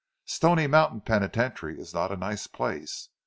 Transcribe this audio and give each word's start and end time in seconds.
"Stoney 0.25 0.65
Mountain 0.65 1.01
Penitentiary 1.01 1.79
is 1.79 1.93
not 1.93 2.11
a 2.11 2.17
nice 2.17 2.47
place. 2.47 3.09